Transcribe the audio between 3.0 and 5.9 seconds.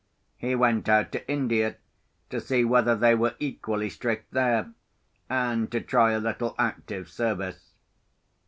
were equally strict there, and to